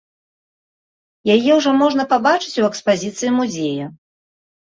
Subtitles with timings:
[1.33, 3.85] Яе ўжо можна пабачыць у экспазіцыі музея.